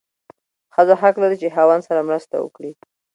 [0.73, 2.71] ښځه حق لري چې خاوند سره مرسته وکړي.